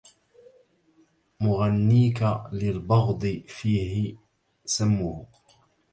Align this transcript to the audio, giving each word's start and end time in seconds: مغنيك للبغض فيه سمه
مغنيك 1.41 2.23
للبغض 2.51 3.43
فيه 3.47 4.15
سمه 4.65 5.25